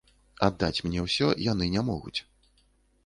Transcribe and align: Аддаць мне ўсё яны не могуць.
Аддаць 0.47 0.83
мне 0.87 1.03
ўсё 1.07 1.29
яны 1.51 1.65
не 1.77 1.81
могуць. 1.91 2.19